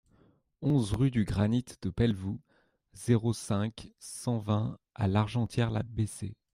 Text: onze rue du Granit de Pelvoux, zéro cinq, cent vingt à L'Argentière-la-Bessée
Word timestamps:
onze 0.63 0.93
rue 0.93 1.11
du 1.11 1.25
Granit 1.25 1.63
de 1.83 1.91
Pelvoux, 1.91 2.41
zéro 2.93 3.33
cinq, 3.33 3.91
cent 3.99 4.39
vingt 4.39 4.79
à 4.95 5.07
L'Argentière-la-Bessée 5.07 6.33